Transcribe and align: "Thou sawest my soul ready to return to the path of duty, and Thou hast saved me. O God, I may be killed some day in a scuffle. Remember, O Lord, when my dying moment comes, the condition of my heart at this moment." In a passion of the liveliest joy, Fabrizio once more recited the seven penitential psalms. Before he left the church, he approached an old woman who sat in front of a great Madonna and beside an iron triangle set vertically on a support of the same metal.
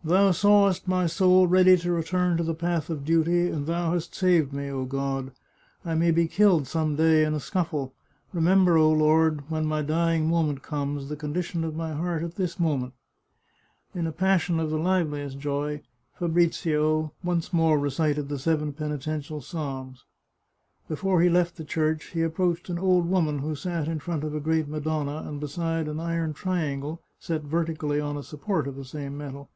"Thou 0.04 0.30
sawest 0.30 0.88
my 0.88 1.06
soul 1.06 1.46
ready 1.46 1.76
to 1.76 1.92
return 1.92 2.36
to 2.38 2.42
the 2.42 2.54
path 2.54 2.88
of 2.88 3.04
duty, 3.04 3.50
and 3.50 3.66
Thou 3.66 3.92
hast 3.92 4.14
saved 4.14 4.52
me. 4.52 4.68
O 4.70 4.84
God, 4.86 5.32
I 5.84 5.94
may 5.94 6.10
be 6.10 6.26
killed 6.26 6.66
some 6.66 6.96
day 6.96 7.22
in 7.22 7.34
a 7.34 7.40
scuffle. 7.40 7.94
Remember, 8.32 8.76
O 8.78 8.90
Lord, 8.90 9.50
when 9.50 9.66
my 9.66 9.82
dying 9.82 10.26
moment 10.28 10.62
comes, 10.62 11.08
the 11.08 11.16
condition 11.16 11.64
of 11.64 11.76
my 11.76 11.92
heart 11.92 12.22
at 12.22 12.36
this 12.36 12.58
moment." 12.60 12.94
In 13.94 14.06
a 14.06 14.12
passion 14.12 14.58
of 14.58 14.70
the 14.70 14.78
liveliest 14.78 15.38
joy, 15.38 15.82
Fabrizio 16.18 17.12
once 17.22 17.52
more 17.52 17.78
recited 17.78 18.28
the 18.30 18.38
seven 18.38 18.72
penitential 18.72 19.42
psalms. 19.42 20.04
Before 20.88 21.20
he 21.20 21.28
left 21.30 21.56
the 21.56 21.64
church, 21.64 22.06
he 22.10 22.22
approached 22.22 22.68
an 22.70 22.78
old 22.78 23.06
woman 23.08 23.38
who 23.40 23.54
sat 23.54 23.86
in 23.86 23.98
front 24.00 24.24
of 24.24 24.34
a 24.34 24.40
great 24.40 24.68
Madonna 24.68 25.24
and 25.26 25.40
beside 25.40 25.88
an 25.88 26.00
iron 26.00 26.32
triangle 26.32 27.02
set 27.18 27.42
vertically 27.44 28.00
on 28.00 28.16
a 28.16 28.22
support 28.22 28.66
of 28.66 28.76
the 28.76 28.84
same 28.84 29.16
metal. 29.16 29.50